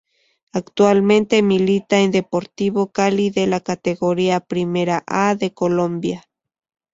Actualmente 0.51 1.43
milita 1.43 1.97
en 1.99 2.05
el 2.05 2.11
Deportivo 2.13 2.91
Cali 2.91 3.29
de 3.29 3.45
la 3.45 3.59
Categoría 3.59 4.39
Primera 4.39 5.03
A 5.05 5.35
de 5.35 5.53
Colombia. 5.53 6.23